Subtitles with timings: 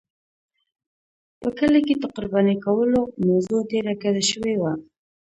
[1.41, 4.73] په کلي کې د قربانۍ کولو موضوع ډېره ګډه شوې وه.